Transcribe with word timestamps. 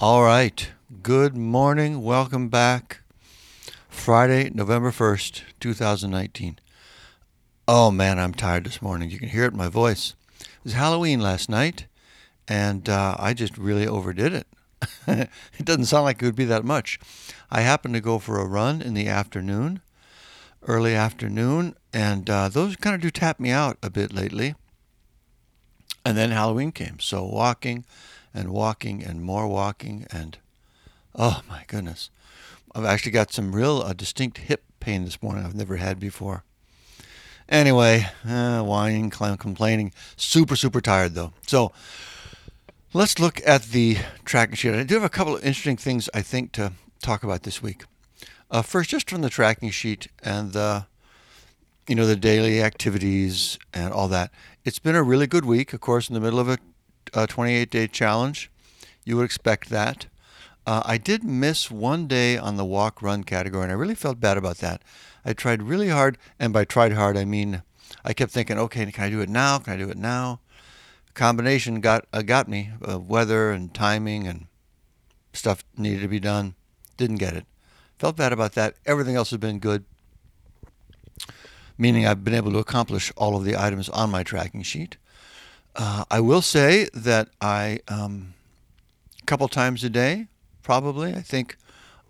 All 0.00 0.24
right. 0.24 0.72
Good 1.04 1.36
morning. 1.36 2.02
Welcome 2.02 2.48
back. 2.48 3.02
Friday, 3.88 4.50
November 4.52 4.90
1st, 4.90 5.42
2019. 5.60 6.58
Oh 7.68 7.92
man, 7.92 8.18
I'm 8.18 8.34
tired 8.34 8.64
this 8.64 8.82
morning. 8.82 9.08
You 9.08 9.20
can 9.20 9.28
hear 9.28 9.44
it 9.44 9.52
in 9.52 9.56
my 9.56 9.68
voice. 9.68 10.16
It 10.40 10.64
was 10.64 10.72
Halloween 10.72 11.20
last 11.20 11.48
night, 11.48 11.86
and 12.48 12.88
uh, 12.88 13.14
I 13.20 13.34
just 13.34 13.56
really 13.56 13.86
overdid 13.86 14.32
it. 14.32 14.48
it 15.06 15.64
doesn't 15.64 15.84
sound 15.84 16.02
like 16.02 16.20
it 16.20 16.26
would 16.26 16.34
be 16.34 16.44
that 16.46 16.64
much. 16.64 16.98
I 17.48 17.60
happened 17.60 17.94
to 17.94 18.00
go 18.00 18.18
for 18.18 18.40
a 18.40 18.46
run 18.46 18.82
in 18.82 18.94
the 18.94 19.06
afternoon, 19.06 19.80
early 20.66 20.96
afternoon, 20.96 21.76
and 21.92 22.28
uh, 22.28 22.48
those 22.48 22.74
kind 22.74 22.96
of 22.96 23.00
do 23.00 23.12
tap 23.12 23.38
me 23.38 23.52
out 23.52 23.78
a 23.80 23.90
bit 23.90 24.12
lately. 24.12 24.56
And 26.04 26.18
then 26.18 26.32
Halloween 26.32 26.72
came. 26.72 26.98
So 26.98 27.24
walking 27.24 27.84
and 28.34 28.50
walking 28.50 29.02
and 29.02 29.22
more 29.22 29.46
walking 29.46 30.06
and 30.10 30.38
oh 31.14 31.40
my 31.48 31.64
goodness. 31.68 32.10
I've 32.74 32.84
actually 32.84 33.12
got 33.12 33.32
some 33.32 33.54
real 33.54 33.82
uh, 33.82 33.92
distinct 33.92 34.38
hip 34.38 34.64
pain 34.80 35.04
this 35.04 35.22
morning 35.22 35.44
I've 35.44 35.54
never 35.54 35.76
had 35.76 36.00
before. 36.00 36.42
Anyway, 37.48 38.08
uh, 38.26 38.62
whining, 38.62 39.10
complaining. 39.10 39.92
Super, 40.16 40.56
super 40.56 40.80
tired 40.80 41.14
though. 41.14 41.32
So 41.46 41.72
let's 42.92 43.18
look 43.18 43.40
at 43.46 43.64
the 43.64 43.98
tracking 44.24 44.56
sheet. 44.56 44.74
I 44.74 44.82
do 44.82 44.94
have 44.94 45.04
a 45.04 45.08
couple 45.08 45.36
of 45.36 45.44
interesting 45.44 45.76
things 45.76 46.08
I 46.12 46.22
think 46.22 46.52
to 46.52 46.72
talk 47.02 47.22
about 47.22 47.44
this 47.44 47.62
week. 47.62 47.84
Uh, 48.50 48.62
first, 48.62 48.90
just 48.90 49.08
from 49.08 49.20
the 49.20 49.30
tracking 49.30 49.70
sheet 49.70 50.08
and 50.22 50.52
the 50.52 50.86
you 51.88 51.94
know 51.94 52.06
the 52.06 52.16
daily 52.16 52.62
activities 52.62 53.58
and 53.72 53.92
all 53.92 54.08
that. 54.08 54.30
It's 54.64 54.78
been 54.78 54.96
a 54.96 55.02
really 55.02 55.26
good 55.26 55.44
week, 55.44 55.72
of 55.72 55.80
course, 55.80 56.08
in 56.08 56.14
the 56.14 56.20
middle 56.20 56.40
of 56.40 56.48
a, 56.48 56.58
a 57.14 57.26
28 57.26 57.70
day 57.70 57.86
challenge. 57.86 58.50
You 59.04 59.16
would 59.16 59.24
expect 59.24 59.70
that. 59.70 60.06
Uh, 60.66 60.82
I 60.84 60.98
did 60.98 61.22
miss 61.24 61.70
one 61.70 62.06
day 62.06 62.38
on 62.38 62.56
the 62.56 62.64
walk 62.64 63.02
run 63.02 63.22
category, 63.24 63.64
and 63.64 63.72
I 63.72 63.74
really 63.74 63.94
felt 63.94 64.20
bad 64.20 64.38
about 64.38 64.58
that. 64.58 64.82
I 65.24 65.34
tried 65.34 65.62
really 65.62 65.90
hard, 65.90 66.16
and 66.38 66.52
by 66.52 66.64
tried 66.64 66.92
hard, 66.92 67.16
I 67.16 67.24
mean 67.24 67.62
I 68.04 68.14
kept 68.14 68.32
thinking, 68.32 68.58
okay, 68.58 68.90
can 68.90 69.04
I 69.04 69.10
do 69.10 69.20
it 69.20 69.28
now? 69.28 69.58
Can 69.58 69.74
I 69.74 69.76
do 69.76 69.90
it 69.90 69.98
now? 69.98 70.40
Combination 71.12 71.80
got 71.80 72.06
uh, 72.12 72.22
got 72.22 72.48
me. 72.48 72.70
Uh, 72.86 72.98
weather 72.98 73.50
and 73.50 73.72
timing 73.72 74.26
and 74.26 74.46
stuff 75.32 75.62
needed 75.76 76.00
to 76.00 76.08
be 76.08 76.20
done. 76.20 76.54
Didn't 76.96 77.16
get 77.16 77.34
it. 77.34 77.46
Felt 77.98 78.16
bad 78.16 78.32
about 78.32 78.52
that. 78.54 78.74
Everything 78.86 79.16
else 79.16 79.30
has 79.30 79.38
been 79.38 79.58
good 79.58 79.84
meaning 81.78 82.06
I've 82.06 82.24
been 82.24 82.34
able 82.34 82.52
to 82.52 82.58
accomplish 82.58 83.12
all 83.16 83.36
of 83.36 83.44
the 83.44 83.56
items 83.56 83.88
on 83.88 84.10
my 84.10 84.22
tracking 84.22 84.62
sheet. 84.62 84.96
Uh, 85.76 86.04
I 86.10 86.20
will 86.20 86.42
say 86.42 86.88
that 86.94 87.28
I, 87.40 87.80
um, 87.88 88.34
a 89.20 89.26
couple 89.26 89.48
times 89.48 89.82
a 89.82 89.90
day, 89.90 90.28
probably, 90.62 91.14
I 91.14 91.20
think, 91.20 91.56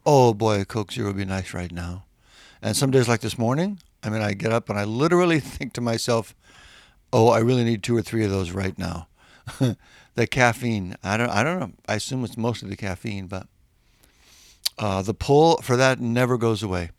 oh 0.05 0.35
boy, 0.35 0.61
a 0.61 0.65
Coke 0.65 0.93
Zero 0.93 1.09
would 1.09 1.17
be 1.17 1.25
nice 1.25 1.55
right 1.55 1.73
now. 1.73 2.05
And 2.61 2.77
some 2.77 2.91
days 2.91 3.09
like 3.09 3.21
this 3.21 3.39
morning, 3.39 3.79
I 4.03 4.11
mean, 4.11 4.21
I 4.21 4.35
get 4.35 4.53
up 4.53 4.69
and 4.69 4.79
I 4.79 4.85
literally 4.85 5.41
think 5.41 5.73
to 5.75 5.81
myself, 5.81 6.35
oh, 7.13 7.29
I 7.29 7.39
really 7.39 7.65
need 7.65 7.83
two 7.83 7.97
or 7.97 8.03
three 8.03 8.25
of 8.25 8.31
those 8.31 8.51
right 8.51 8.79
now. 8.79 9.09
the 10.15 10.27
caffeine, 10.27 10.97
I 11.03 11.17
don't, 11.17 11.31
I 11.31 11.43
don't 11.43 11.61
know. 11.61 11.73
I 11.89 11.95
assume 11.95 12.25
it's 12.25 12.37
mostly 12.37 12.69
the 12.69 12.77
caffeine, 12.77 13.27
but 13.27 13.47
uh, 14.79 15.03
the 15.03 15.15
pull 15.15 15.59
for 15.59 15.77
that 15.77 16.01
never 16.01 16.37
goes 16.37 16.63
away. 16.63 16.91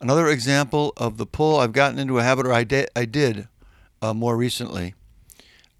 Another 0.00 0.28
example 0.28 0.92
of 0.96 1.16
the 1.16 1.26
pull 1.26 1.58
I've 1.58 1.72
gotten 1.72 1.98
into 1.98 2.18
a 2.18 2.22
habit, 2.22 2.46
or 2.46 2.52
I, 2.52 2.64
did, 2.64 2.88
I 2.96 3.04
did 3.04 3.48
uh, 4.00 4.14
more 4.14 4.36
recently, 4.36 4.94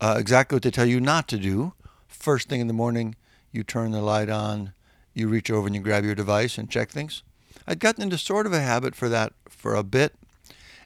uh, 0.01 0.17
exactly 0.19 0.57
what 0.57 0.63
they 0.63 0.71
tell 0.71 0.87
you 0.87 1.01
not 1.01 1.29
to 1.29 1.39
do. 1.39 1.73
First 2.07 2.49
thing 2.49 2.61
in 2.61 2.67
the 2.67 2.73
morning, 2.73 3.17
you 3.53 3.63
turn 3.63 3.91
the 3.91 4.01
light 4.01 4.29
on, 4.29 4.73
you 5.15 5.29
reach 5.29 5.51
over 5.51 5.67
and 5.67 5.75
you 5.75 5.83
grab 5.83 6.05
your 6.05 6.15
device 6.15 6.59
and 6.59 6.71
check 6.71 6.91
things. 6.91 7.23
I'd 7.67 7.81
gotten 7.81 8.03
into 8.03 8.19
sort 8.19 8.47
of 8.47 8.53
a 8.53 8.61
habit 8.61 8.95
for 8.95 9.09
that 9.09 9.33
for 9.49 9.75
a 9.75 9.83
bit, 9.83 10.15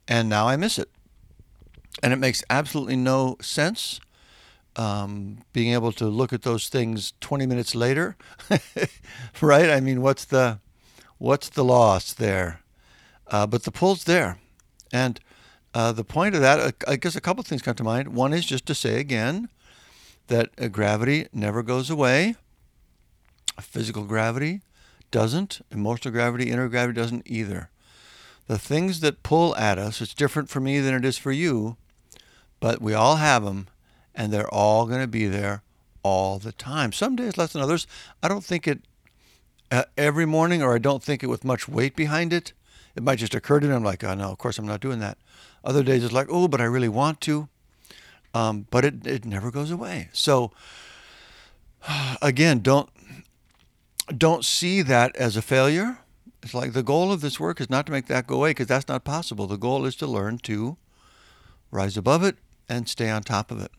and 0.09 0.29
now 0.29 0.49
I 0.49 0.57
miss 0.57 0.79
it. 0.79 0.91
And 2.03 2.13
it 2.13 2.17
makes 2.17 2.43
absolutely 2.49 2.97
no 2.97 3.37
sense 3.41 4.01
um, 4.77 5.39
being 5.53 5.73
able 5.73 5.93
to 5.93 6.07
look 6.07 6.33
at 6.33 6.43
those 6.43 6.69
things 6.69 7.13
20 7.21 7.47
minutes 7.47 7.75
later, 7.75 8.17
right? 9.41 9.71
I 9.71 9.81
mean, 9.81 10.01
what's 10.01 10.25
the 10.25 10.61
what's 11.19 11.49
the 11.51 11.65
loss 11.65 12.13
there? 12.13 12.61
Uh, 13.29 13.47
but 13.47 13.65
the 13.65 13.71
pull's 13.71 14.05
there. 14.05 14.39
And 14.93 15.21
uh, 15.75 15.93
the 15.93 16.05
point 16.05 16.35
of 16.35 16.41
that, 16.41 16.61
uh, 16.61 16.73
I 16.87 16.97
guess 16.97 17.17
a 17.17 17.21
couple 17.21 17.43
things 17.43 17.63
come 17.63 17.75
to 17.75 17.85
mind. 17.85 18.15
One 18.15 18.33
is 18.33 18.45
just 18.45 18.67
to 18.67 18.75
say 18.75 19.01
again 19.01 19.49
that 20.29 20.51
uh, 20.59 20.69
gravity 20.69 21.29
never 21.33 21.63
goes 21.63 21.91
away. 21.91 22.35
Physical 23.61 24.05
gravity 24.05 24.61
doesn't. 25.11 25.61
Emotional 25.71 26.13
gravity, 26.13 26.51
inner 26.51 26.69
gravity 26.69 26.97
doesn't 26.97 27.23
either. 27.27 27.71
The 28.49 28.59
things 28.59 29.01
that 29.01 29.23
pull 29.23 29.57
at 29.57 29.79
us, 29.79 30.01
it's 30.01 30.15
different 30.15 30.51
for 30.51 30.61
me 30.61 30.81
than 30.81 30.95
it 30.95 31.05
is 31.05 31.17
for 31.17 31.33
you, 31.33 31.77
but 32.61 32.83
we 32.83 32.93
all 32.93 33.17
have 33.17 33.45
them, 33.45 33.69
and 34.15 34.33
they're 34.33 34.53
all 34.53 34.87
going 34.87 35.01
to 35.01 35.07
be 35.07 35.27
there 35.27 35.63
all 36.03 36.39
the 36.39 36.53
time. 36.53 36.93
Some 36.93 37.17
days 37.17 37.39
less 37.39 37.53
than 37.53 37.63
others. 37.63 37.87
I 38.23 38.29
don't 38.29 38.45
think 38.45 38.67
it 38.67 38.81
uh, 39.71 39.85
every 39.97 40.27
morning, 40.27 40.63
or 40.63 40.75
I 40.75 40.79
don't 40.79 41.03
think 41.03 41.23
it 41.23 41.29
with 41.29 41.45
much 41.45 41.69
weight 41.69 41.97
behind 41.97 42.33
it 42.33 42.53
it 42.95 43.03
might 43.03 43.19
just 43.19 43.35
occur 43.35 43.61
to 43.61 43.67
me. 43.67 43.75
I'm 43.75 43.85
like, 43.85 44.05
oh 44.05 44.15
no, 44.15 44.31
of 44.31 44.39
course 44.39 44.59
I'm 44.59 44.67
not 44.67 44.81
doing 44.81 45.01
that. 45.01 45.19
Other 45.65 45.83
days 45.83 46.05
it's 46.05 46.13
like, 46.13 46.29
oh, 46.31 46.49
but 46.49 46.61
I 46.61 46.65
really 46.65 46.89
want 46.89 47.21
to. 47.23 47.49
Um, 48.35 48.67
but 48.71 48.85
it, 48.85 49.07
it 49.07 49.25
never 49.25 49.51
goes 49.51 49.71
away. 49.71 50.09
So 50.13 50.53
again, 52.23 52.61
don't 52.61 52.89
don't 54.17 54.45
see 54.45 54.83
that 54.83 55.15
as 55.17 55.37
a 55.37 55.43
failure. 55.43 55.99
It's 56.43 56.55
like 56.55 56.73
the 56.73 56.83
goal 56.83 57.13
of 57.13 57.21
this 57.21 57.39
work 57.39 57.61
is 57.61 57.71
not 57.71 57.87
to 57.87 57.93
make 57.93 58.07
that 58.07 58.27
go 58.27 58.37
away 58.37 58.51
because 58.51 58.67
that's 58.67 58.89
not 58.89 59.05
possible. 59.05 59.47
The 59.47 59.57
goal 59.57 59.85
is 59.87 59.95
to 59.97 60.07
learn 60.07 60.39
to 60.39 60.77
rise 61.71 61.97
above 61.97 62.25
it 62.25 62.37
and 62.69 62.89
stay 62.89 63.09
on 63.09 63.23
top 63.23 63.51
of 63.51 63.61
it. 63.61 63.71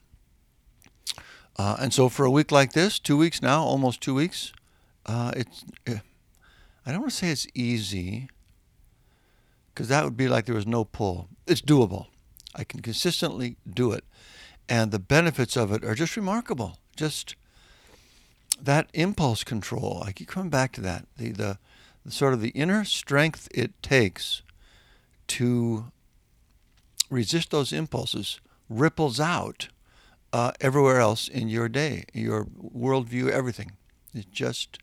Uh, 1.58 1.76
and 1.80 1.94
so 1.94 2.10
for 2.10 2.26
a 2.26 2.32
week 2.32 2.52
like 2.52 2.74
this, 2.74 3.00
two 3.00 3.18
weeks 3.18 3.42
now, 3.42 3.64
almost 3.64 4.02
two 4.02 4.16
weeks, 4.16 4.54
uh, 5.06 5.32
it's 5.36 5.66
eh, 5.86 6.00
I 6.86 6.92
don't 6.92 7.02
want 7.02 7.12
to 7.12 7.18
say 7.18 7.30
it's 7.30 7.48
easy 7.54 8.30
because 9.74 9.88
that 9.88 10.04
would 10.04 10.18
be 10.18 10.28
like 10.28 10.46
there 10.46 10.56
was 10.56 10.68
no 10.68 10.84
pull. 10.84 11.30
It's 11.48 11.62
doable. 11.62 12.08
I 12.56 12.64
can 12.64 12.82
consistently 12.82 13.58
do 13.68 13.92
it. 13.92 14.04
And 14.70 14.92
the 14.92 15.00
benefits 15.00 15.58
of 15.58 15.72
it 15.72 15.84
are 15.84 15.96
just 15.96 16.16
remarkable. 16.16 16.78
Just 16.96 17.36
that 18.62 18.88
impulse 18.94 19.44
control. 19.44 20.04
I 20.06 20.12
keep 20.12 20.28
coming 20.28 20.50
back 20.50 20.72
to 20.74 20.82
that. 20.82 21.08
The, 21.18 21.32
the, 21.32 21.58
the 22.06 22.12
sort 22.12 22.34
of 22.34 22.42
the 22.42 22.50
inner 22.50 22.86
strength 22.86 23.48
it 23.54 23.82
takes 23.82 24.44
to 25.28 25.86
resist 27.10 27.52
those 27.52 27.74
impulses 27.74 28.40
ripples 28.70 29.20
out 29.20 29.70
uh, 30.32 30.52
everywhere 30.62 31.00
else 31.00 31.28
in 31.28 31.48
your 31.50 31.70
day, 31.70 32.06
your 32.14 32.46
worldview, 32.46 33.30
everything. 33.30 33.74
It's 34.14 34.26
just, 34.26 34.80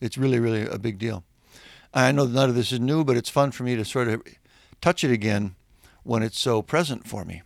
it's 0.00 0.16
really, 0.16 0.38
really 0.38 0.66
a 0.66 0.78
big 0.78 0.98
deal. 0.98 1.24
I 1.94 2.10
know 2.10 2.26
none 2.26 2.48
of 2.48 2.56
this 2.56 2.72
is 2.72 2.80
new, 2.80 3.04
but 3.04 3.16
it's 3.16 3.30
fun 3.30 3.52
for 3.52 3.62
me 3.62 3.76
to 3.76 3.84
sort 3.84 4.08
of 4.08 4.22
touch 4.80 5.04
it 5.04 5.12
again 5.12 5.54
when 6.02 6.22
it's 6.24 6.38
so 6.38 6.60
present 6.60 7.06
for 7.06 7.24
me. 7.24 7.42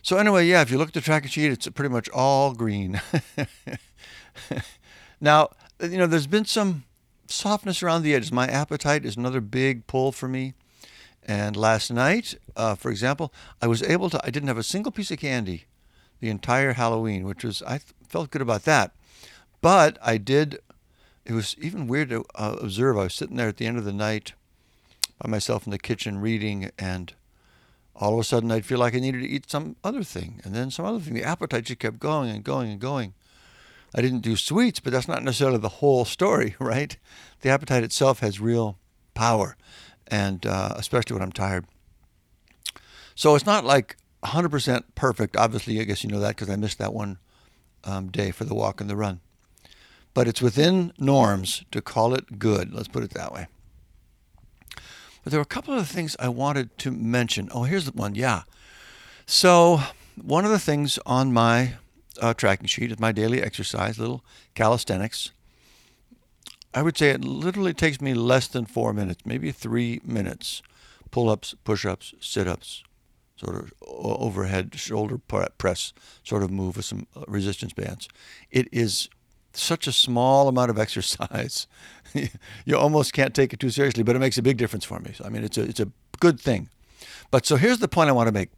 So 0.00 0.16
anyway, 0.16 0.46
yeah, 0.46 0.62
if 0.62 0.70
you 0.70 0.78
look 0.78 0.88
at 0.88 0.94
the 0.94 1.00
tracking 1.00 1.28
sheet, 1.28 1.50
it's 1.50 1.66
pretty 1.68 1.92
much 1.92 2.08
all 2.10 2.54
green. 2.54 3.00
now, 5.20 5.50
you 5.82 5.98
know, 5.98 6.06
there's 6.06 6.28
been 6.28 6.44
some 6.44 6.84
softness 7.26 7.82
around 7.82 8.02
the 8.02 8.14
edges. 8.14 8.30
My 8.30 8.46
appetite 8.46 9.04
is 9.04 9.16
another 9.16 9.40
big 9.40 9.88
pull 9.88 10.12
for 10.12 10.28
me. 10.28 10.54
And 11.24 11.56
last 11.56 11.90
night, 11.90 12.36
uh, 12.54 12.76
for 12.76 12.92
example, 12.92 13.34
I 13.60 13.66
was 13.66 13.82
able 13.82 14.08
to, 14.10 14.24
I 14.24 14.30
didn't 14.30 14.46
have 14.46 14.56
a 14.56 14.62
single 14.62 14.92
piece 14.92 15.10
of 15.10 15.18
candy 15.18 15.64
the 16.20 16.30
entire 16.30 16.74
Halloween, 16.74 17.24
which 17.24 17.42
was, 17.42 17.60
I 17.64 17.80
felt 18.08 18.30
good 18.30 18.42
about 18.42 18.62
that. 18.62 18.92
But 19.60 19.98
I 20.00 20.18
did 20.18 20.60
it 21.26 21.32
was 21.32 21.56
even 21.60 21.88
weird 21.88 22.10
to 22.10 22.24
uh, 22.36 22.56
observe. 22.60 22.96
I 22.96 23.04
was 23.04 23.14
sitting 23.14 23.36
there 23.36 23.48
at 23.48 23.56
the 23.56 23.66
end 23.66 23.78
of 23.78 23.84
the 23.84 23.92
night 23.92 24.32
by 25.20 25.28
myself 25.28 25.66
in 25.66 25.72
the 25.72 25.78
kitchen 25.78 26.20
reading, 26.20 26.70
and 26.78 27.12
all 27.96 28.14
of 28.14 28.20
a 28.20 28.24
sudden 28.24 28.52
I'd 28.52 28.64
feel 28.64 28.78
like 28.78 28.94
I 28.94 29.00
needed 29.00 29.22
to 29.22 29.28
eat 29.28 29.50
some 29.50 29.74
other 29.82 30.04
thing, 30.04 30.40
and 30.44 30.54
then 30.54 30.70
some 30.70 30.86
other 30.86 31.00
thing. 31.00 31.14
The 31.14 31.24
appetite 31.24 31.64
just 31.64 31.80
kept 31.80 31.98
going 31.98 32.30
and 32.30 32.44
going 32.44 32.70
and 32.70 32.80
going. 32.80 33.14
I 33.92 34.02
didn't 34.02 34.20
do 34.20 34.36
sweets, 34.36 34.78
but 34.78 34.92
that's 34.92 35.08
not 35.08 35.24
necessarily 35.24 35.58
the 35.58 35.68
whole 35.68 36.04
story, 36.04 36.54
right? 36.60 36.96
The 37.40 37.50
appetite 37.50 37.82
itself 37.82 38.20
has 38.20 38.40
real 38.40 38.78
power, 39.14 39.56
and 40.06 40.46
uh, 40.46 40.74
especially 40.76 41.14
when 41.14 41.22
I'm 41.22 41.32
tired. 41.32 41.66
So 43.16 43.34
it's 43.34 43.46
not 43.46 43.64
like 43.64 43.96
100% 44.22 44.82
perfect. 44.94 45.36
Obviously, 45.36 45.80
I 45.80 45.84
guess 45.84 46.04
you 46.04 46.10
know 46.10 46.20
that 46.20 46.36
because 46.36 46.50
I 46.50 46.56
missed 46.56 46.78
that 46.78 46.94
one 46.94 47.18
um, 47.82 48.10
day 48.10 48.30
for 48.30 48.44
the 48.44 48.54
walk 48.54 48.80
and 48.80 48.88
the 48.88 48.96
run 48.96 49.20
but 50.16 50.26
it's 50.26 50.40
within 50.40 50.94
norms 50.98 51.62
to 51.70 51.82
call 51.82 52.14
it 52.14 52.38
good. 52.38 52.72
Let's 52.72 52.88
put 52.88 53.02
it 53.02 53.10
that 53.10 53.34
way. 53.34 53.48
But 55.22 55.30
there 55.30 55.38
were 55.38 55.42
a 55.42 55.44
couple 55.44 55.78
of 55.78 55.86
things 55.86 56.16
I 56.18 56.28
wanted 56.30 56.78
to 56.78 56.90
mention. 56.90 57.50
Oh, 57.52 57.64
here's 57.64 57.84
the 57.84 57.92
one. 57.92 58.14
Yeah. 58.14 58.44
So, 59.26 59.82
one 60.14 60.46
of 60.46 60.50
the 60.50 60.58
things 60.58 60.98
on 61.04 61.34
my 61.34 61.74
uh, 62.18 62.32
tracking 62.32 62.66
sheet 62.66 62.90
is 62.92 62.98
my 62.98 63.12
daily 63.12 63.42
exercise, 63.42 63.98
little 63.98 64.24
calisthenics. 64.54 65.32
I 66.72 66.80
would 66.80 66.96
say 66.96 67.10
it 67.10 67.22
literally 67.22 67.74
takes 67.74 68.00
me 68.00 68.14
less 68.14 68.48
than 68.48 68.64
four 68.64 68.94
minutes, 68.94 69.26
maybe 69.26 69.52
three 69.52 70.00
minutes. 70.02 70.62
Pull 71.10 71.28
ups, 71.28 71.54
push 71.62 71.84
ups, 71.84 72.14
sit 72.20 72.48
ups, 72.48 72.84
sort 73.36 73.56
of 73.56 73.70
overhead 73.82 74.74
shoulder 74.76 75.18
press 75.18 75.92
sort 76.24 76.42
of 76.42 76.50
move 76.50 76.76
with 76.76 76.86
some 76.86 77.06
uh, 77.14 77.24
resistance 77.28 77.74
bands. 77.74 78.08
It 78.50 78.66
is 78.72 79.10
such 79.62 79.86
a 79.86 79.92
small 79.92 80.48
amount 80.48 80.70
of 80.70 80.78
exercise. 80.86 81.66
you 82.64 82.76
almost 82.76 83.12
can't 83.12 83.34
take 83.34 83.52
it 83.52 83.60
too 83.60 83.70
seriously, 83.70 84.02
but 84.02 84.16
it 84.16 84.20
makes 84.20 84.38
a 84.38 84.42
big 84.42 84.56
difference 84.56 84.84
for 84.84 85.00
me. 85.00 85.12
So, 85.14 85.24
I 85.24 85.28
mean, 85.28 85.44
it's 85.44 85.58
a, 85.58 85.62
it's 85.62 85.80
a 85.80 85.90
good 86.20 86.40
thing. 86.40 86.68
But 87.30 87.46
so 87.46 87.56
here's 87.56 87.78
the 87.78 87.88
point 87.88 88.08
I 88.08 88.12
want 88.12 88.28
to 88.28 88.32
make. 88.32 88.50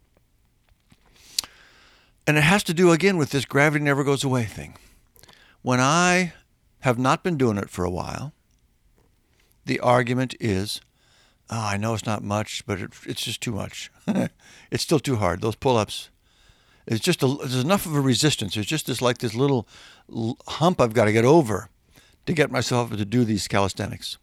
And 2.27 2.37
it 2.37 2.41
has 2.41 2.63
to 2.65 2.73
do 2.73 2.91
again 2.91 3.17
with 3.17 3.31
this 3.31 3.45
gravity 3.45 3.83
never 3.83 4.03
goes 4.03 4.23
away 4.23 4.45
thing. 4.45 4.75
When 5.61 5.79
I 5.79 6.33
have 6.81 6.99
not 6.99 7.23
been 7.23 7.37
doing 7.37 7.57
it 7.57 7.69
for 7.69 7.83
a 7.83 7.89
while, 7.89 8.33
the 9.65 9.79
argument 9.79 10.35
is, 10.39 10.79
oh, 11.49 11.59
I 11.59 11.77
know 11.77 11.93
it's 11.93 12.05
not 12.05 12.23
much, 12.23 12.63
but 12.65 12.79
it, 12.79 12.91
it's 13.05 13.23
just 13.23 13.41
too 13.41 13.51
much. 13.51 13.91
it's 14.71 14.83
still 14.83 14.99
too 14.99 15.17
hard. 15.17 15.41
Those 15.41 15.55
pull-ups, 15.55 16.09
it's 16.89 17.05
just 17.05 17.21
a, 17.21 17.27
there's 17.27 17.55
enough 17.55 17.85
of 17.85 17.95
a 17.95 18.01
resistance. 18.01 18.55
There's 18.55 18.65
just 18.65 18.87
this 18.87 19.01
like 19.01 19.19
this 19.19 19.35
little 19.35 19.67
hump 20.47 20.81
I've 20.81 20.93
got 20.93 21.05
to 21.05 21.11
get 21.11 21.23
over 21.23 21.69
to 22.25 22.33
get 22.33 22.51
myself 22.51 22.89
to 22.89 23.05
do 23.05 23.23
these 23.23 23.47
calisthenics. 23.47 24.17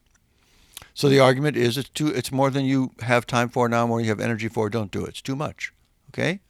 So 0.93 1.09
the 1.09 1.21
argument 1.21 1.57
is 1.57 1.79
it's 1.79 1.89
too 1.91 2.09
it's 2.09 2.33
more 2.33 2.51
than 2.51 2.65
you 2.65 2.91
have 3.01 3.27
time 3.27 3.49
for 3.49 3.69
now, 3.69 3.87
more 3.87 4.01
you 4.01 4.09
have 4.09 4.21
energy 4.21 4.49
for. 4.49 4.69
Don't 4.69 4.91
do 4.91 5.05
it. 5.05 5.11
It's 5.11 5.23
too 5.23 5.37
much. 5.37 5.73
Okay? 6.11 6.41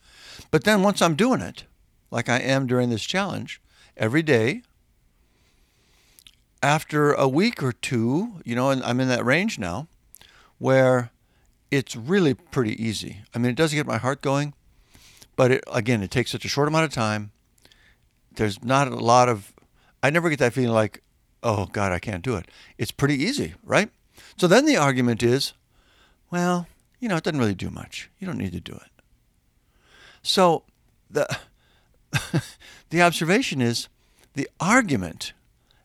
But 0.50 0.64
then 0.64 0.82
once 0.82 1.02
I'm 1.02 1.16
doing 1.16 1.42
it, 1.42 1.64
like 2.10 2.28
I 2.30 2.38
am 2.38 2.66
during 2.66 2.88
this 2.88 3.04
challenge, 3.04 3.60
every 3.96 4.22
day, 4.22 4.62
after 6.62 7.12
a 7.12 7.28
week 7.28 7.62
or 7.62 7.72
two, 7.72 8.40
you 8.44 8.56
know, 8.56 8.70
and 8.70 8.82
I'm 8.82 9.00
in 9.00 9.08
that 9.08 9.24
range 9.24 9.58
now, 9.58 9.86
where 10.58 11.10
it's 11.70 11.94
really 11.94 12.32
pretty 12.32 12.82
easy. 12.82 13.22
I 13.34 13.38
mean, 13.38 13.50
it 13.50 13.56
does 13.56 13.74
get 13.74 13.86
my 13.86 13.98
heart 13.98 14.22
going, 14.22 14.54
but 15.36 15.50
it, 15.52 15.64
again, 15.70 16.02
it 16.02 16.10
takes 16.10 16.32
such 16.32 16.44
a 16.44 16.48
short 16.48 16.68
amount 16.68 16.84
of 16.84 16.92
time. 16.92 17.30
There's 18.34 18.62
not 18.64 18.88
a 18.88 18.96
lot 18.96 19.28
of, 19.28 19.52
I 20.02 20.10
never 20.10 20.28
get 20.28 20.38
that 20.40 20.52
feeling 20.52 20.72
like, 20.72 21.02
oh 21.42 21.66
God, 21.66 21.92
I 21.92 21.98
can't 21.98 22.24
do 22.24 22.36
it. 22.36 22.48
It's 22.78 22.90
pretty 22.90 23.22
easy, 23.22 23.54
right? 23.62 23.90
So 24.36 24.46
then 24.46 24.66
the 24.66 24.76
argument 24.76 25.22
is, 25.22 25.52
well, 26.30 26.66
you 26.98 27.08
know, 27.08 27.16
it 27.16 27.24
doesn't 27.24 27.38
really 27.38 27.54
do 27.54 27.70
much. 27.70 28.10
You 28.18 28.26
don't 28.26 28.38
need 28.38 28.52
to 28.52 28.60
do 28.60 28.72
it. 28.72 28.90
So 30.22 30.64
the 31.10 31.38
the 32.90 33.02
observation 33.02 33.60
is 33.60 33.88
the 34.34 34.48
argument 34.58 35.32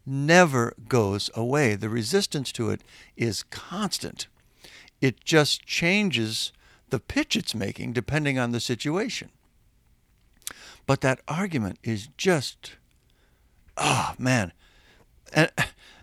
never 0.05 0.73
goes 0.87 1.29
away. 1.35 1.75
The 1.75 1.89
resistance 1.89 2.51
to 2.53 2.69
it 2.69 2.81
is 3.15 3.43
constant. 3.43 4.27
It 4.99 5.23
just 5.23 5.65
changes 5.65 6.51
the 6.89 6.99
pitch 6.99 7.35
it's 7.35 7.55
making 7.55 7.93
depending 7.93 8.39
on 8.39 8.51
the 8.51 8.59
situation. 8.59 9.29
But 10.85 11.01
that 11.01 11.21
argument 11.27 11.79
is 11.83 12.09
just, 12.17 12.73
oh 13.77 14.13
man. 14.17 14.51
And 15.33 15.51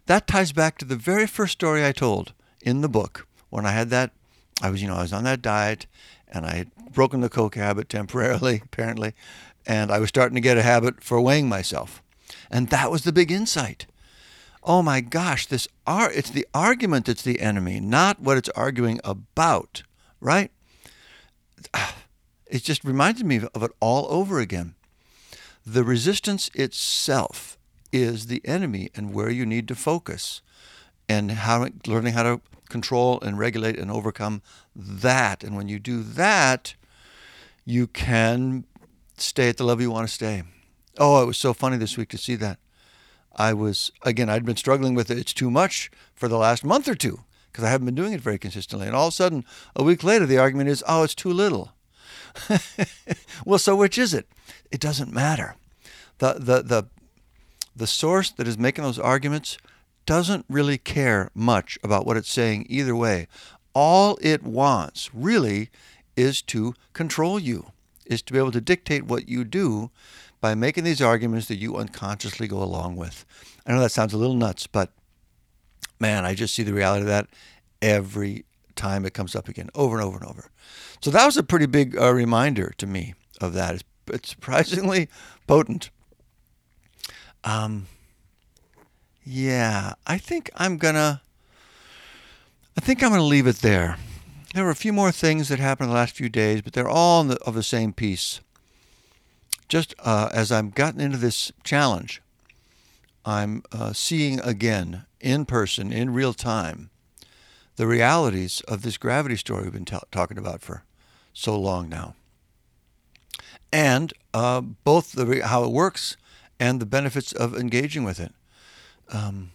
that 0.06 0.26
ties 0.26 0.52
back 0.52 0.78
to 0.78 0.84
the 0.84 0.96
very 0.96 1.26
first 1.26 1.52
story 1.52 1.84
I 1.84 1.92
told 1.92 2.32
in 2.60 2.80
the 2.80 2.88
book 2.88 3.26
when 3.50 3.66
I 3.66 3.72
had 3.72 3.90
that, 3.90 4.12
I 4.62 4.70
was, 4.70 4.82
you 4.82 4.88
know, 4.88 4.96
I 4.96 5.02
was 5.02 5.12
on 5.12 5.24
that 5.24 5.42
diet 5.42 5.86
and 6.26 6.44
I 6.44 6.54
had 6.54 6.70
broken 6.92 7.20
the 7.20 7.28
Coke 7.28 7.54
habit 7.54 7.88
temporarily, 7.88 8.60
apparently, 8.64 9.14
and 9.66 9.90
I 9.90 9.98
was 9.98 10.08
starting 10.08 10.34
to 10.34 10.40
get 10.40 10.58
a 10.58 10.62
habit 10.62 11.02
for 11.02 11.20
weighing 11.20 11.48
myself. 11.48 12.02
And 12.50 12.70
that 12.70 12.90
was 12.90 13.04
the 13.04 13.12
big 13.12 13.30
insight. 13.30 13.86
Oh 14.62 14.82
my 14.82 15.00
gosh, 15.00 15.46
this 15.46 15.68
it's 15.86 16.30
the 16.30 16.46
argument 16.52 17.06
that's 17.06 17.22
the 17.22 17.40
enemy, 17.40 17.80
not 17.80 18.20
what 18.20 18.36
it's 18.36 18.48
arguing 18.50 19.00
about, 19.04 19.82
right? 20.20 20.50
Ah, 21.72 21.94
It 22.48 22.62
just 22.62 22.84
reminded 22.84 23.26
me 23.26 23.40
of 23.54 23.62
it 23.62 23.70
all 23.80 24.06
over 24.10 24.40
again. 24.40 24.74
The 25.66 25.84
resistance 25.84 26.50
itself 26.54 27.58
is 27.92 28.26
the 28.26 28.40
enemy 28.44 28.90
and 28.94 29.12
where 29.12 29.30
you 29.30 29.44
need 29.44 29.68
to 29.68 29.74
focus 29.74 30.40
and 31.08 31.30
how 31.30 31.68
learning 31.86 32.14
how 32.14 32.22
to 32.22 32.40
control 32.68 33.20
and 33.20 33.38
regulate 33.38 33.78
and 33.78 33.90
overcome 33.90 34.42
that. 34.74 35.42
And 35.42 35.56
when 35.56 35.68
you 35.68 35.78
do 35.78 36.02
that, 36.02 36.74
you 37.64 37.86
can 37.86 38.64
stay 39.16 39.48
at 39.48 39.56
the 39.56 39.64
level 39.64 39.82
you 39.82 39.90
want 39.90 40.08
to 40.08 40.14
stay. 40.14 40.42
Oh, 40.98 41.22
it 41.22 41.26
was 41.26 41.38
so 41.38 41.52
funny 41.52 41.76
this 41.76 41.96
week 41.96 42.08
to 42.10 42.18
see 42.18 42.34
that. 42.36 42.58
I 43.36 43.52
was, 43.52 43.92
again, 44.02 44.28
I'd 44.28 44.44
been 44.44 44.56
struggling 44.56 44.94
with 44.94 45.10
it. 45.10 45.18
It's 45.18 45.32
too 45.32 45.50
much 45.50 45.90
for 46.14 46.28
the 46.28 46.38
last 46.38 46.64
month 46.64 46.88
or 46.88 46.94
two 46.94 47.20
because 47.52 47.64
I 47.64 47.70
haven't 47.70 47.86
been 47.86 47.94
doing 47.94 48.12
it 48.12 48.20
very 48.20 48.38
consistently. 48.38 48.86
And 48.86 48.96
all 48.96 49.08
of 49.08 49.12
a 49.12 49.16
sudden, 49.16 49.44
a 49.76 49.84
week 49.84 50.02
later, 50.02 50.26
the 50.26 50.38
argument 50.38 50.68
is, 50.68 50.82
oh, 50.88 51.04
it's 51.04 51.14
too 51.14 51.32
little. 51.32 51.72
well, 53.44 53.58
so 53.58 53.76
which 53.76 53.98
is 53.98 54.14
it? 54.14 54.26
It 54.70 54.80
doesn't 54.80 55.12
matter. 55.12 55.56
The, 56.18 56.34
the, 56.34 56.62
the, 56.62 56.84
the 57.74 57.86
source 57.86 58.30
that 58.32 58.48
is 58.48 58.58
making 58.58 58.84
those 58.84 58.98
arguments 58.98 59.58
doesn't 60.06 60.46
really 60.48 60.78
care 60.78 61.30
much 61.34 61.78
about 61.82 62.06
what 62.06 62.16
it's 62.16 62.30
saying 62.30 62.66
either 62.68 62.96
way. 62.96 63.28
All 63.74 64.18
it 64.20 64.42
wants 64.42 65.10
really 65.14 65.70
is 66.16 66.42
to 66.42 66.74
control 66.92 67.38
you, 67.38 67.72
is 68.06 68.22
to 68.22 68.32
be 68.32 68.38
able 68.38 68.52
to 68.52 68.60
dictate 68.60 69.04
what 69.04 69.28
you 69.28 69.44
do 69.44 69.90
by 70.40 70.54
making 70.54 70.84
these 70.84 71.02
arguments 71.02 71.46
that 71.48 71.56
you 71.56 71.76
unconsciously 71.76 72.48
go 72.48 72.62
along 72.62 72.96
with. 72.96 73.24
I 73.66 73.72
know 73.72 73.80
that 73.80 73.92
sounds 73.92 74.14
a 74.14 74.18
little 74.18 74.34
nuts, 74.34 74.66
but 74.66 74.92
man, 76.00 76.24
I 76.24 76.34
just 76.34 76.54
see 76.54 76.62
the 76.62 76.72
reality 76.72 77.02
of 77.02 77.08
that 77.08 77.28
every 77.82 78.44
time 78.78 79.04
it 79.04 79.12
comes 79.12 79.36
up 79.36 79.48
again, 79.48 79.68
over 79.74 79.96
and 79.96 80.04
over 80.04 80.18
and 80.18 80.26
over. 80.26 80.50
So 81.02 81.10
that 81.10 81.26
was 81.26 81.36
a 81.36 81.42
pretty 81.42 81.66
big 81.66 81.98
uh, 81.98 82.12
reminder 82.12 82.72
to 82.78 82.86
me 82.86 83.14
of 83.40 83.52
that. 83.52 83.74
It's, 83.74 83.84
it's 84.06 84.30
surprisingly 84.30 85.08
potent. 85.46 85.90
Um, 87.44 87.86
yeah, 89.24 89.94
I 90.06 90.16
think 90.16 90.50
I'm 90.56 90.78
gonna. 90.78 91.20
I 92.76 92.80
think 92.80 93.02
I'm 93.02 93.10
gonna 93.10 93.22
leave 93.22 93.46
it 93.46 93.56
there. 93.56 93.98
There 94.54 94.64
were 94.64 94.70
a 94.70 94.76
few 94.76 94.92
more 94.92 95.12
things 95.12 95.48
that 95.48 95.58
happened 95.58 95.88
in 95.88 95.90
the 95.90 96.00
last 96.00 96.16
few 96.16 96.30
days, 96.30 96.62
but 96.62 96.72
they're 96.72 96.88
all 96.88 97.22
the, 97.24 97.36
of 97.40 97.54
the 97.54 97.62
same 97.62 97.92
piece. 97.92 98.40
Just 99.68 99.94
uh, 99.98 100.30
as 100.32 100.50
I'm 100.50 100.70
gotten 100.70 101.00
into 101.00 101.18
this 101.18 101.52
challenge, 101.62 102.22
I'm 103.26 103.62
uh, 103.70 103.92
seeing 103.92 104.40
again 104.40 105.04
in 105.20 105.44
person, 105.44 105.92
in 105.92 106.14
real 106.14 106.32
time, 106.32 106.88
the 107.78 107.86
realities 107.86 108.60
of 108.66 108.82
this 108.82 108.96
gravity 108.96 109.36
story 109.36 109.62
we've 109.62 109.72
been 109.72 109.84
t- 109.84 109.96
talking 110.10 110.36
about 110.36 110.60
for 110.60 110.82
so 111.32 111.58
long 111.58 111.88
now, 111.88 112.16
and 113.72 114.12
uh, 114.34 114.60
both 114.60 115.12
the 115.12 115.24
re- 115.24 115.40
how 115.40 115.62
it 115.62 115.70
works 115.70 116.16
and 116.58 116.80
the 116.80 116.86
benefits 116.86 117.32
of 117.32 117.56
engaging 117.56 118.02
with 118.02 118.18
it 118.18 118.34
um, 119.12 119.52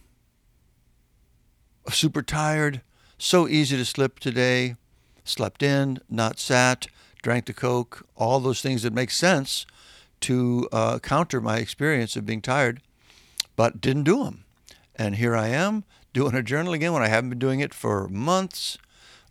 super 1.89 2.21
tired, 2.21 2.79
so 3.17 3.45
easy 3.45 3.75
to 3.75 3.83
slip 3.83 4.19
today, 4.19 4.77
slept 5.25 5.61
in, 5.61 5.99
not 6.09 6.39
sat, 6.39 6.87
drank 7.21 7.45
the 7.45 7.53
Coke, 7.53 8.07
all 8.15 8.39
those 8.39 8.61
things 8.61 8.83
that 8.83 8.93
make 8.93 9.11
sense 9.11 9.65
to 10.21 10.69
uh, 10.71 10.99
counter 10.99 11.41
my 11.41 11.57
experience 11.57 12.15
of 12.15 12.25
being 12.25 12.41
tired, 12.41 12.81
but 13.57 13.81
didn't 13.81 14.03
do 14.03 14.23
them. 14.23 14.45
And 14.95 15.15
here 15.15 15.35
I 15.35 15.47
am 15.47 15.83
doing 16.13 16.35
a 16.35 16.43
journal 16.43 16.73
again 16.73 16.93
when 16.93 17.03
I 17.03 17.07
haven't 17.07 17.31
been 17.31 17.39
doing 17.39 17.59
it 17.59 17.73
for 17.73 18.07
months, 18.07 18.77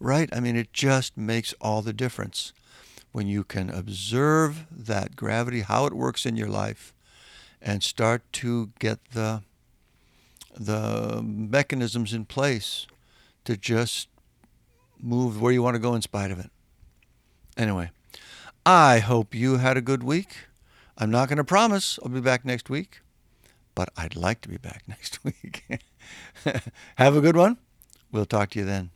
right? 0.00 0.28
I 0.32 0.40
mean, 0.40 0.56
it 0.56 0.72
just 0.72 1.16
makes 1.16 1.54
all 1.60 1.80
the 1.80 1.92
difference 1.92 2.52
when 3.12 3.26
you 3.26 3.44
can 3.44 3.70
observe 3.70 4.66
that 4.70 5.16
gravity, 5.16 5.60
how 5.60 5.86
it 5.86 5.92
works 5.92 6.26
in 6.26 6.36
your 6.36 6.48
life, 6.48 6.92
and 7.60 7.82
start 7.82 8.22
to 8.32 8.70
get 8.78 8.98
the 9.12 9.42
the 10.54 11.22
mechanisms 11.22 12.12
in 12.12 12.26
place 12.26 12.86
to 13.44 13.56
just 13.56 14.08
move 15.00 15.40
where 15.40 15.52
you 15.52 15.62
want 15.62 15.74
to 15.74 15.80
go 15.80 15.94
in 15.94 16.02
spite 16.02 16.30
of 16.30 16.38
it. 16.38 16.50
Anyway, 17.56 17.90
I 18.66 18.98
hope 18.98 19.34
you 19.34 19.56
had 19.56 19.76
a 19.76 19.80
good 19.80 20.02
week. 20.02 20.36
I'm 20.98 21.10
not 21.10 21.28
going 21.28 21.38
to 21.38 21.44
promise 21.44 21.98
I'll 22.02 22.10
be 22.10 22.20
back 22.20 22.44
next 22.44 22.68
week, 22.68 23.00
but 23.74 23.88
I'd 23.96 24.14
like 24.14 24.42
to 24.42 24.48
be 24.48 24.58
back 24.58 24.82
next 24.88 25.24
week. 25.24 25.64
Have 26.96 27.16
a 27.16 27.20
good 27.20 27.36
one. 27.36 27.58
We'll 28.10 28.26
talk 28.26 28.50
to 28.50 28.58
you 28.58 28.64
then. 28.64 28.90